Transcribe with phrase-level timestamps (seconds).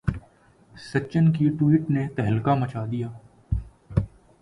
[0.75, 3.07] سچن کی ٹوئٹ نے تہلکہ مچا دیا